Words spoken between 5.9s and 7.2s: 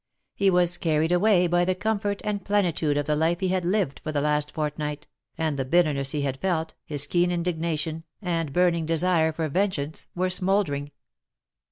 he had felt, his